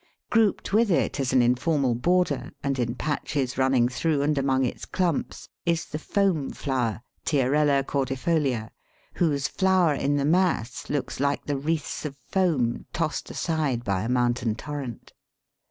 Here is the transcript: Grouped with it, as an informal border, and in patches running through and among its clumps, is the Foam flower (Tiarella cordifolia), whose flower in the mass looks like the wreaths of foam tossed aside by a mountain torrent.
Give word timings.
Grouped 0.31 0.73
with 0.73 0.89
it, 0.89 1.19
as 1.19 1.31
an 1.31 1.43
informal 1.43 1.93
border, 1.93 2.49
and 2.63 2.79
in 2.79 2.95
patches 2.95 3.55
running 3.55 3.87
through 3.87 4.23
and 4.23 4.35
among 4.35 4.65
its 4.65 4.83
clumps, 4.83 5.47
is 5.63 5.85
the 5.85 5.99
Foam 5.99 6.49
flower 6.49 7.03
(Tiarella 7.23 7.83
cordifolia), 7.83 8.71
whose 9.17 9.47
flower 9.47 9.93
in 9.93 10.15
the 10.15 10.25
mass 10.25 10.89
looks 10.89 11.19
like 11.19 11.45
the 11.45 11.55
wreaths 11.55 12.03
of 12.03 12.15
foam 12.17 12.87
tossed 12.93 13.29
aside 13.29 13.83
by 13.83 14.01
a 14.01 14.09
mountain 14.09 14.55
torrent. 14.55 15.13